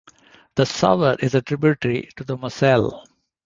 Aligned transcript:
The 0.55 0.65
Sauer 0.65 1.15
is 1.19 1.35
a 1.35 1.43
tributary 1.43 2.09
to 2.17 2.23
the 2.23 2.35
Moselle. 2.35 3.03